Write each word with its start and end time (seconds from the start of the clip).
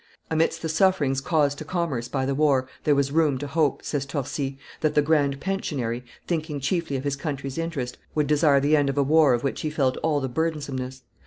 "Amidst 0.31 0.63
the 0.63 0.67
sufferings 0.67 1.21
caused 1.21 1.59
to 1.59 1.63
commerce 1.63 2.07
by 2.07 2.25
the 2.25 2.33
war, 2.33 2.67
there 2.85 2.95
was 2.95 3.11
room 3.11 3.37
to 3.37 3.45
hope," 3.45 3.85
says 3.85 4.03
Torcy, 4.03 4.57
"that 4.79 4.95
the 4.95 5.01
grand 5.03 5.39
pensionary, 5.39 6.03
thinking 6.25 6.59
chiefly 6.59 6.97
of 6.97 7.03
his 7.03 7.15
country's 7.15 7.59
interest, 7.59 7.99
would 8.15 8.25
desire 8.25 8.59
the 8.59 8.75
end 8.75 8.89
of 8.89 8.97
a 8.97 9.03
war 9.03 9.35
of 9.35 9.43
which 9.43 9.61
he 9.61 9.69
felt 9.69 9.97
all 9.97 10.19
the 10.19 10.27
burdensomeness. 10.27 11.03